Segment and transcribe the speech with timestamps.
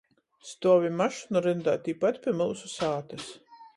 [0.51, 3.29] Stuovim mašynu ryndā tīpat pi myusu sātys.